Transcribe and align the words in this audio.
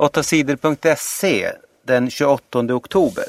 8sidor.se 0.00 1.52
den 1.84 2.10
28 2.10 2.74
oktober. 2.74 3.24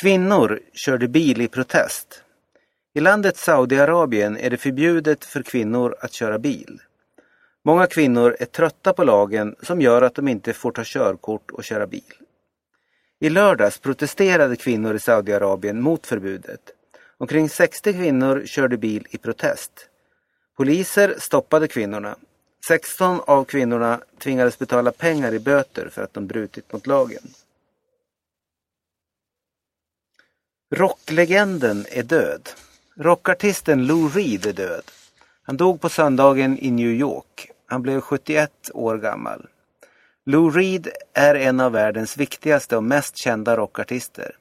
Kvinnor 0.00 0.60
körde 0.72 1.08
bil 1.08 1.40
i 1.40 1.48
protest. 1.48 2.22
I 2.94 3.00
landet 3.00 3.36
Saudiarabien 3.36 4.36
är 4.36 4.50
det 4.50 4.56
förbjudet 4.56 5.24
för 5.24 5.42
kvinnor 5.42 5.96
att 6.00 6.12
köra 6.12 6.38
bil. 6.38 6.80
Många 7.64 7.86
kvinnor 7.86 8.36
är 8.40 8.44
trötta 8.44 8.92
på 8.92 9.04
lagen 9.04 9.56
som 9.62 9.80
gör 9.80 10.02
att 10.02 10.14
de 10.14 10.28
inte 10.28 10.52
får 10.52 10.72
ta 10.72 10.82
körkort 10.84 11.50
och 11.50 11.64
köra 11.64 11.86
bil. 11.86 12.12
I 13.20 13.30
lördags 13.30 13.78
protesterade 13.78 14.56
kvinnor 14.56 14.94
i 14.94 14.98
Saudiarabien 14.98 15.80
mot 15.80 16.06
förbudet. 16.06 16.60
Omkring 17.18 17.48
60 17.48 17.92
kvinnor 17.92 18.42
körde 18.46 18.76
bil 18.76 19.06
i 19.10 19.18
protest. 19.18 19.72
Poliser 20.56 21.14
stoppade 21.18 21.68
kvinnorna. 21.68 22.16
16 22.66 23.20
av 23.26 23.44
kvinnorna 23.44 24.00
tvingades 24.18 24.58
betala 24.58 24.92
pengar 24.92 25.34
i 25.34 25.38
böter 25.38 25.88
för 25.88 26.02
att 26.02 26.14
de 26.14 26.26
brutit 26.26 26.72
mot 26.72 26.86
lagen. 26.86 27.22
Rocklegenden 30.74 31.86
är 31.90 32.02
död. 32.02 32.48
Rockartisten 32.96 33.86
Lou 33.86 34.08
Reed 34.08 34.46
är 34.46 34.52
död. 34.52 34.82
Han 35.42 35.56
dog 35.56 35.80
på 35.80 35.88
söndagen 35.88 36.58
i 36.58 36.70
New 36.70 36.90
York. 36.90 37.50
Han 37.66 37.82
blev 37.82 38.00
71 38.00 38.70
år 38.74 38.98
gammal. 38.98 39.46
Lou 40.26 40.50
Reed 40.50 40.88
är 41.12 41.34
en 41.34 41.60
av 41.60 41.72
världens 41.72 42.16
viktigaste 42.16 42.76
och 42.76 42.84
mest 42.84 43.16
kända 43.16 43.56
rockartister. 43.56 44.36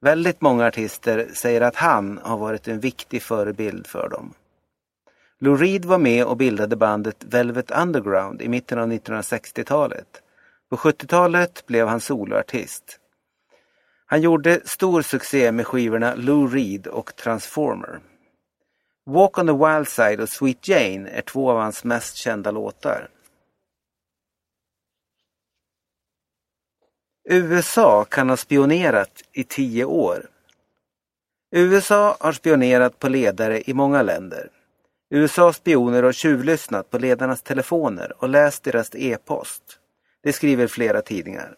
Väldigt 0.00 0.40
många 0.40 0.66
artister 0.66 1.28
säger 1.34 1.60
att 1.60 1.76
han 1.76 2.18
har 2.22 2.36
varit 2.36 2.68
en 2.68 2.80
viktig 2.80 3.22
förebild 3.22 3.86
för 3.86 4.08
dem. 4.08 4.34
Lou 5.42 5.56
Reed 5.56 5.84
var 5.84 5.98
med 5.98 6.24
och 6.24 6.36
bildade 6.36 6.76
bandet 6.76 7.24
Velvet 7.24 7.70
Underground 7.70 8.42
i 8.42 8.48
mitten 8.48 8.78
av 8.78 8.92
1960-talet. 8.92 10.22
På 10.70 10.76
70-talet 10.76 11.66
blev 11.66 11.88
han 11.88 12.00
soloartist. 12.00 12.98
Han 14.06 14.22
gjorde 14.22 14.60
stor 14.64 15.02
succé 15.02 15.52
med 15.52 15.66
skivorna 15.66 16.14
Lou 16.14 16.46
Reed 16.46 16.86
och 16.86 17.16
Transformer. 17.16 18.00
Walk 19.06 19.38
on 19.38 19.46
the 19.46 19.52
Wild 19.52 19.88
Side 19.88 20.20
och 20.20 20.28
Sweet 20.28 20.68
Jane 20.68 21.10
är 21.10 21.22
två 21.22 21.50
av 21.50 21.58
hans 21.58 21.84
mest 21.84 22.16
kända 22.16 22.50
låtar. 22.50 23.08
USA 27.28 28.04
kan 28.04 28.28
ha 28.28 28.36
spionerat 28.36 29.22
i 29.32 29.44
tio 29.44 29.84
år. 29.84 30.26
USA 31.50 32.16
har 32.20 32.32
spionerat 32.32 32.98
på 32.98 33.08
ledare 33.08 33.70
i 33.70 33.74
många 33.74 34.02
länder. 34.02 34.50
USAs 35.14 35.56
spioner 35.56 36.02
har 36.02 36.12
tjuvlyssnat 36.12 36.90
på 36.90 36.98
ledarnas 36.98 37.42
telefoner 37.42 38.12
och 38.22 38.28
läst 38.28 38.64
deras 38.64 38.90
e-post. 38.94 39.62
Det 40.22 40.32
skriver 40.32 40.66
flera 40.66 41.02
tidningar. 41.02 41.54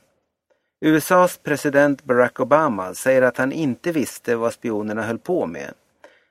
USAs 0.81 1.39
president 1.39 2.05
Barack 2.05 2.41
Obama 2.41 2.95
säger 2.95 3.23
att 3.23 3.37
han 3.37 3.53
inte 3.53 3.93
visste 3.93 4.37
vad 4.37 4.53
spionerna 4.53 5.03
höll 5.03 5.19
på 5.19 5.47
med. 5.47 5.73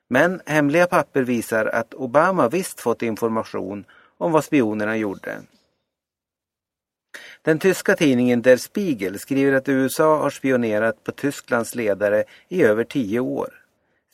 Men 0.09 0.41
hemliga 0.45 0.88
papper 0.88 1.21
visar 1.21 1.66
att 1.66 1.94
Obama 1.94 2.49
visst 2.49 2.79
fått 2.79 3.01
information 3.01 3.85
om 4.17 4.31
vad 4.31 4.44
spionerna 4.44 4.97
gjorde. 4.97 5.41
Den 7.41 7.59
tyska 7.59 7.95
tidningen 7.95 8.41
Der 8.41 8.57
Spiegel 8.57 9.19
skriver 9.19 9.53
att 9.53 9.69
USA 9.69 10.17
har 10.17 10.29
spionerat 10.29 11.03
på 11.03 11.11
Tysklands 11.11 11.75
ledare 11.75 12.23
i 12.49 12.63
över 12.63 12.83
tio 12.83 13.19
år. 13.19 13.62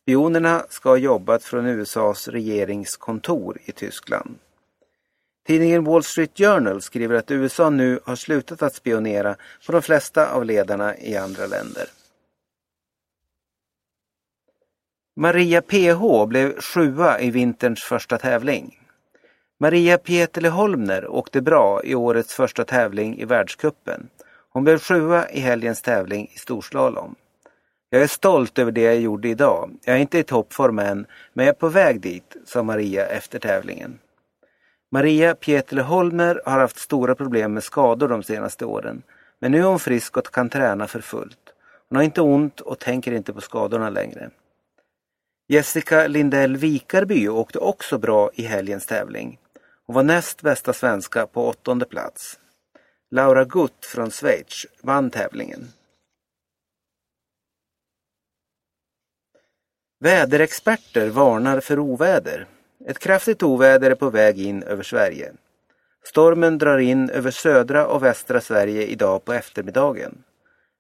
Spionerna 0.10 0.66
ska 0.70 0.90
ha 0.90 0.98
jobbat 0.98 1.44
från 1.44 1.66
USAs 1.66 2.28
regeringskontor 2.28 3.58
i 3.66 3.72
Tyskland. 3.72 4.40
Tidningen 5.48 5.84
Wall 5.84 6.04
Street 6.04 6.38
Journal 6.38 6.82
skriver 6.82 7.16
att 7.16 7.32
USA 7.32 7.70
nu 7.70 8.00
har 8.04 8.16
slutat 8.16 8.62
att 8.62 8.74
spionera 8.74 9.36
på 9.66 9.72
de 9.72 9.82
flesta 9.82 10.32
av 10.32 10.46
ledarna 10.46 10.98
i 10.98 11.18
andra 11.18 11.46
länder. 11.46 11.90
Maria 15.16 15.62
PH 15.62 16.26
blev 16.28 16.62
sjua 16.62 17.20
i 17.20 17.32
vinterns 17.32 17.84
första 17.84 18.18
tävling. 18.18 18.80
Maria 19.60 19.98
Pietele 19.98 20.50
Holmner 20.50 21.08
åkte 21.08 21.42
bra 21.42 21.84
i 21.84 21.96
årets 21.96 22.34
första 22.34 22.66
tävling 22.66 23.20
i 23.20 23.26
världskuppen. 23.26 24.10
Hon 24.50 24.64
blev 24.64 24.80
sjua 24.80 25.30
i 25.30 25.40
helgens 25.40 25.82
tävling 25.82 26.32
i 26.36 26.38
storslalom. 26.38 27.16
Jag 27.90 28.02
är 28.02 28.08
stolt 28.08 28.60
över 28.60 28.72
det 28.72 28.82
jag 28.82 29.00
gjorde 29.00 29.30
idag. 29.30 29.72
Jag 29.84 29.96
är 29.96 30.00
inte 30.00 30.20
i 30.20 30.24
toppform 30.24 30.80
än, 30.80 31.06
men 31.34 31.46
jag 31.46 31.56
är 31.56 31.60
på 31.60 31.70
väg 31.70 32.02
dit, 32.02 32.36
sa 32.46 32.64
Maria 32.64 33.06
efter 33.06 33.40
tävlingen. 33.40 34.00
Maria 34.92 35.36
Pietle 35.36 35.82
Holmer 35.82 36.42
har 36.46 36.60
haft 36.60 36.80
stora 36.80 37.16
problem 37.16 37.54
med 37.54 37.64
skador 37.64 38.08
de 38.08 38.24
senaste 38.24 38.66
åren. 38.66 39.02
Men 39.40 39.52
nu 39.52 39.60
är 39.60 39.64
hon 39.64 39.80
frisk 39.80 40.18
och 40.18 40.26
kan 40.26 40.50
träna 40.50 40.88
för 40.88 41.02
fullt. 41.02 41.54
Hon 41.90 41.96
har 41.96 42.04
inte 42.04 42.22
ont 42.22 42.60
och 42.60 42.80
tänker 42.80 43.12
inte 43.12 43.34
på 43.34 43.42
skadorna 43.42 43.90
längre. 43.90 44.30
Jessica 45.48 46.08
Lindell 46.08 46.58
Vikarby 46.58 47.28
åkte 47.28 47.60
också 47.60 47.98
bra 47.98 48.30
i 48.34 48.44
helgens 48.44 48.86
tävling. 48.86 49.40
Hon 49.86 49.96
var 49.96 50.04
näst 50.04 50.42
bästa 50.42 50.74
svenska 50.74 51.28
på 51.28 51.48
åttonde 51.48 51.86
plats. 51.86 52.40
Laura 53.12 53.46
Gutt 53.46 53.86
från 53.86 54.12
Schweiz 54.12 54.66
vann 54.82 55.10
tävlingen. 55.12 55.68
Väderexperter 60.02 61.10
varnar 61.10 61.60
för 61.60 61.80
oväder. 61.80 62.46
Ett 62.88 63.00
kraftigt 63.00 63.44
oväder 63.44 63.92
är 63.92 63.96
på 63.96 64.10
väg 64.10 64.40
in 64.40 64.64
över 64.64 64.84
Sverige. 64.84 65.34
Stormen 66.04 66.58
drar 66.58 66.78
in 66.78 67.10
över 67.10 67.32
södra 67.32 67.88
och 67.88 68.04
västra 68.04 68.42
Sverige 68.42 68.86
idag 68.86 69.26
på 69.26 69.34
eftermiddagen. 69.34 70.24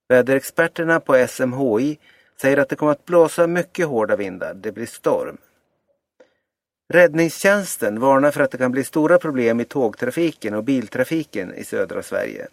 Väderexperterna 0.09 1.00
på 1.00 1.28
SMHI 1.28 2.00
säger 2.41 2.57
att 2.57 2.69
det 2.69 2.75
kommer 2.75 2.91
att 2.91 3.06
blåsa 3.06 3.47
mycket 3.47 3.88
hårda 3.88 4.16
vindar. 4.16 4.53
Det 4.53 4.72
blir 4.72 4.85
storm. 4.85 5.38
Räddningstjänsten 6.94 8.00
varnar 8.00 8.31
för 8.31 8.41
att 8.41 8.51
det 8.51 8.57
kan 8.57 8.72
bli 8.72 8.84
stora 8.84 9.18
problem 9.18 9.59
i 9.59 9.66
tågtrafiken 9.66 10.53
och 10.53 10.63
biltrafiken 10.63 11.53
i 11.53 11.63
södra 11.63 12.03
Sverige. 12.03 12.47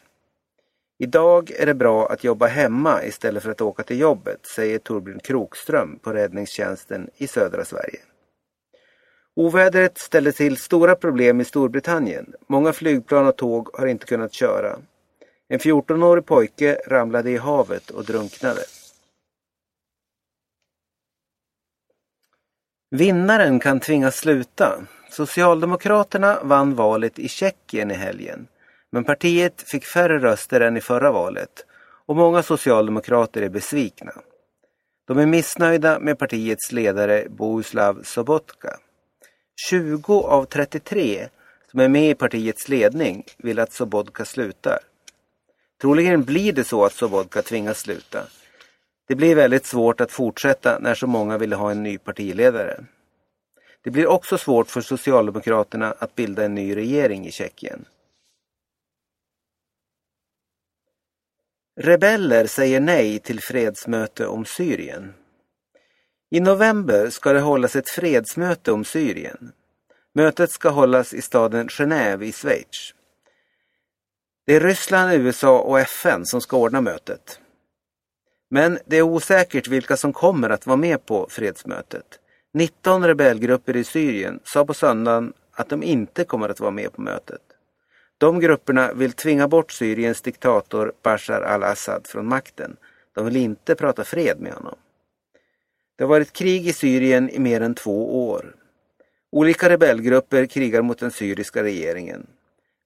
Idag 0.99 1.51
är 1.51 1.67
det 1.67 1.75
bra 1.75 2.07
att 2.07 2.25
jobba 2.25 2.47
hemma 2.47 3.05
istället 3.05 3.43
för 3.43 3.51
att 3.51 3.61
åka 3.61 3.83
till 3.83 3.99
jobbet, 3.99 4.47
säger 4.47 4.79
Torbjörn 4.79 5.21
Krokström 5.21 5.99
på 5.99 6.13
räddningstjänsten 6.13 7.11
i 7.17 7.27
södra 7.27 7.65
Sverige. 7.65 8.01
Ovädret 9.37 9.99
ställde 9.99 10.33
till 10.33 10.57
stora 10.57 10.97
problem 10.97 11.41
i 11.41 11.45
Storbritannien. 11.45 12.35
Många 12.47 12.73
flygplan 12.73 13.27
och 13.27 13.37
tåg 13.37 13.69
har 13.75 13.87
inte 13.87 14.07
kunnat 14.07 14.33
köra. 14.33 14.79
En 15.49 15.59
14-årig 15.59 16.27
pojke 16.27 16.79
ramlade 16.87 17.31
i 17.31 17.37
havet 17.37 17.91
och 17.91 18.05
drunknade. 18.05 18.61
Vinnaren 22.91 23.61
kan 23.61 23.81
tvingas 23.81 24.17
sluta. 24.17 24.87
Socialdemokraterna 25.11 26.39
vann 26.43 26.75
valet 26.75 27.19
i 27.19 27.29
Tjeckien 27.29 27.91
i 27.91 27.95
helgen. 27.95 28.49
Men 28.93 29.05
partiet 29.05 29.63
fick 29.63 29.85
färre 29.85 30.19
röster 30.19 30.61
än 30.61 30.77
i 30.77 30.81
förra 30.81 31.13
valet 31.13 31.67
och 32.07 32.17
många 32.17 32.43
socialdemokrater 32.43 33.43
är 33.43 33.49
besvikna. 33.49 34.13
De 35.07 35.19
är 35.19 35.27
missnöjda 35.27 35.99
med 36.01 36.19
partiets 36.19 36.73
ledare 36.73 37.27
Bohuslav 37.31 38.03
Sobotka. 38.03 38.77
20 39.71 40.21
av 40.21 40.45
33 40.45 41.29
som 41.71 41.81
är 41.81 41.89
med 41.89 42.11
i 42.11 42.15
partiets 42.15 42.69
ledning 42.69 43.25
vill 43.39 43.59
att 43.59 43.73
Sobotka 43.73 44.25
slutar. 44.25 44.79
Troligen 45.81 46.25
blir 46.25 46.53
det 46.53 46.65
så 46.65 46.85
att 46.85 46.93
Sobotka 46.93 47.43
tvingas 47.43 47.79
sluta. 47.79 48.23
Det 49.09 49.15
blir 49.15 49.35
väldigt 49.35 49.67
svårt 49.67 50.01
att 50.01 50.13
fortsätta 50.13 50.79
när 50.79 50.95
så 50.95 51.07
många 51.07 51.39
vill 51.39 51.53
ha 51.53 51.71
en 51.71 51.83
ny 51.83 51.99
partiledare. 51.99 52.85
Det 53.83 53.91
blir 53.91 54.07
också 54.07 54.39
svårt 54.39 54.71
för 54.71 54.81
Socialdemokraterna 54.81 55.95
att 55.99 56.15
bilda 56.15 56.45
en 56.45 56.55
ny 56.55 56.77
regering 56.77 57.27
i 57.27 57.31
Tjeckien. 57.31 57.85
Rebeller 61.79 62.47
säger 62.47 62.81
nej 62.81 63.19
till 63.19 63.41
fredsmöte 63.41 64.27
om 64.27 64.45
Syrien. 64.45 65.15
I 66.31 66.41
november 66.41 67.11
ska 67.11 67.33
det 67.33 67.41
hållas 67.41 67.77
ett 67.77 67.91
fredsmöte 67.91 68.73
om 68.73 68.85
Syrien. 68.85 69.53
Mötet 70.15 70.51
ska 70.51 70.69
hållas 70.69 71.15
i 71.15 71.23
staden 71.23 71.69
Genève 71.69 72.23
i 72.23 72.33
Schweiz. 72.33 72.95
Det 74.47 74.55
är 74.55 74.61
Ryssland, 74.61 75.13
USA 75.13 75.59
och 75.59 75.81
FN 75.81 76.27
som 76.27 76.41
ska 76.41 76.57
ordna 76.57 76.81
mötet. 76.81 77.41
Men 78.51 78.79
det 78.87 78.97
är 78.97 79.03
osäkert 79.03 79.69
vilka 79.69 79.97
som 79.97 80.13
kommer 80.13 80.51
att 80.51 80.67
vara 80.67 80.77
med 80.77 81.07
på 81.07 81.27
fredsmötet. 81.31 82.07
19 82.55 83.05
rebellgrupper 83.05 83.77
i 83.77 83.85
Syrien 83.85 84.41
sa 84.45 84.65
på 84.65 84.75
söndagen 84.75 85.33
att 85.53 85.69
de 85.69 85.83
inte 85.83 86.25
kommer 86.25 86.49
att 86.49 86.61
vara 86.61 86.71
med 86.71 86.93
på 86.93 87.01
mötet. 87.01 87.46
De 88.19 88.41
grupperna 88.41 88.93
vill 88.93 89.13
tvinga 89.13 89.49
bort 89.49 89.73
Syriens 89.73 90.23
diktator 90.23 90.93
Bashar 91.03 91.43
al-Assad 91.43 92.07
från 92.07 92.29
makten. 92.29 92.77
De 93.15 93.25
vill 93.25 93.37
inte 93.37 93.75
prata 93.75 94.05
fred 94.05 94.41
med 94.41 94.53
honom. 94.53 94.77
Det 95.97 96.05
har 96.05 96.09
varit 96.09 96.33
krig 96.33 96.67
i 96.67 96.73
Syrien 96.73 97.31
i 97.31 97.39
mer 97.39 97.61
än 97.61 97.75
två 97.75 98.29
år. 98.29 98.55
Olika 99.33 99.69
rebellgrupper 99.69 100.47
krigar 100.47 100.83
mot 100.83 100.99
den 100.99 101.11
syriska 101.11 101.63
regeringen. 101.63 102.27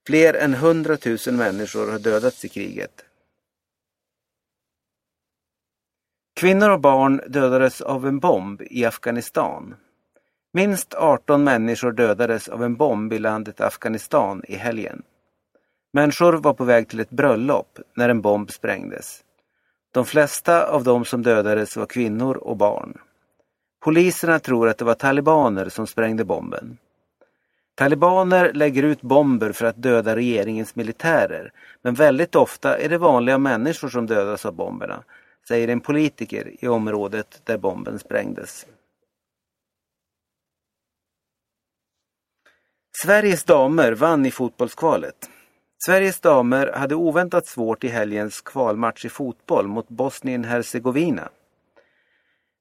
Fler 0.07 0.35
än 0.35 0.55
100 0.55 0.97
000 1.27 1.37
människor 1.37 1.91
har 1.91 1.99
dödats 1.99 2.45
i 2.45 2.49
kriget. 2.49 3.05
Kvinnor 6.41 6.71
och 6.71 6.81
barn 6.81 7.21
dödades 7.27 7.81
av 7.81 8.07
en 8.07 8.19
bomb 8.19 8.63
i 8.63 8.85
Afghanistan. 8.85 9.75
Minst 10.53 10.95
18 10.95 11.45
människor 11.45 11.93
dödades 11.93 12.49
av 12.49 12.65
en 12.65 12.77
bomb 12.77 13.13
i 13.13 13.19
landet 13.19 13.61
Afghanistan 13.61 14.43
i 14.49 14.57
helgen. 14.57 15.03
Människor 15.93 16.33
var 16.33 16.55
på 16.55 16.65
väg 16.65 16.89
till 16.89 17.01
ett 17.01 17.11
bröllop 17.11 17.79
när 17.95 18.09
en 18.09 18.21
bomb 18.21 18.51
sprängdes. 18.51 19.25
De 19.93 20.05
flesta 20.05 20.67
av 20.67 20.85
de 20.85 21.05
som 21.05 21.23
dödades 21.23 21.77
var 21.77 21.87
kvinnor 21.87 22.37
och 22.37 22.57
barn. 22.57 22.99
Poliserna 23.81 24.39
tror 24.39 24.69
att 24.69 24.79
det 24.79 24.85
var 24.85 24.95
talibaner 24.95 25.69
som 25.69 25.87
sprängde 25.87 26.25
bomben. 26.25 26.79
Talibaner 27.75 28.53
lägger 28.53 28.83
ut 28.83 29.03
bomber 29.03 29.53
för 29.53 29.67
att 29.67 29.83
döda 29.83 30.17
regeringens 30.17 30.77
militärer, 30.77 31.53
men 31.83 31.95
väldigt 31.95 32.37
ofta 32.37 32.79
är 32.79 32.89
det 32.89 32.99
vanliga 32.99 33.39
människor 33.39 33.89
som 33.89 34.07
dödas 34.07 34.47
av 34.47 34.55
bomberna, 34.55 35.05
säger 35.49 35.69
en 35.69 35.81
politiker 35.81 36.65
i 36.65 36.69
området 36.69 37.41
där 37.45 37.59
bomben 37.59 37.99
sprängdes. 37.99 38.67
Sveriges 43.05 43.45
damer 43.45 43.93
vann 43.93 44.27
i 44.27 44.31
fotbollskvalet. 44.31 45.31
Sveriges 45.85 46.21
damer 46.21 46.73
hade 46.73 46.95
oväntat 46.95 47.47
svårt 47.47 47.85
i 47.85 47.89
helgens 47.89 48.41
kvalmatch 48.41 49.05
i 49.05 49.09
fotboll 49.09 49.69
mot 49.69 49.89
Bosnien-Hercegovina. 49.89 51.29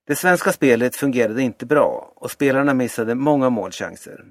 Det 0.08 0.16
svenska 0.16 0.52
spelet 0.52 0.96
fungerade 0.96 1.42
inte 1.42 1.66
bra 1.66 2.14
och 2.16 2.32
spelarna 2.32 2.74
missade 2.74 3.16
många 3.16 3.50
målchanser. 3.50 4.26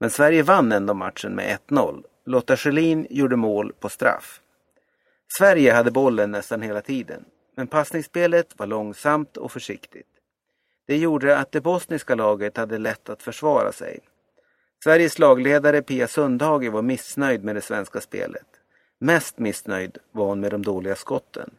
Men 0.00 0.10
Sverige 0.10 0.42
vann 0.42 0.72
ändå 0.72 0.94
matchen 0.94 1.32
med 1.32 1.58
1-0. 1.68 2.04
Lotta 2.26 2.56
Schelin 2.56 3.06
gjorde 3.10 3.36
mål 3.36 3.72
på 3.80 3.88
straff. 3.88 4.40
Sverige 5.38 5.72
hade 5.72 5.90
bollen 5.90 6.30
nästan 6.30 6.62
hela 6.62 6.80
tiden, 6.80 7.24
men 7.56 7.66
passningsspelet 7.66 8.58
var 8.58 8.66
långsamt 8.66 9.36
och 9.36 9.52
försiktigt. 9.52 10.08
Det 10.86 10.96
gjorde 10.96 11.38
att 11.38 11.52
det 11.52 11.60
bosniska 11.60 12.14
laget 12.14 12.56
hade 12.56 12.78
lätt 12.78 13.08
att 13.08 13.22
försvara 13.22 13.72
sig. 13.72 14.00
Sveriges 14.84 15.18
lagledare 15.18 15.82
Pia 15.82 16.08
Sundhage 16.08 16.70
var 16.70 16.82
missnöjd 16.82 17.44
med 17.44 17.54
det 17.54 17.60
svenska 17.60 18.00
spelet. 18.00 18.46
Mest 18.98 19.38
missnöjd 19.38 19.98
var 20.12 20.26
hon 20.26 20.40
med 20.40 20.50
de 20.50 20.62
dåliga 20.62 20.96
skotten. 20.96 21.50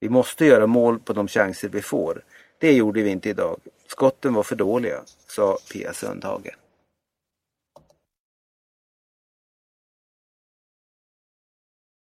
Vi 0.00 0.08
måste 0.08 0.46
göra 0.46 0.66
mål 0.66 0.98
på 0.98 1.12
de 1.12 1.28
chanser 1.28 1.68
vi 1.68 1.82
får. 1.82 2.22
Det 2.58 2.72
gjorde 2.72 3.02
vi 3.02 3.10
inte 3.10 3.28
idag. 3.28 3.60
Skotten 3.86 4.34
var 4.34 4.42
för 4.42 4.56
dåliga, 4.56 5.00
sa 5.26 5.58
Pia 5.72 5.92
Sundhage. 5.92 6.56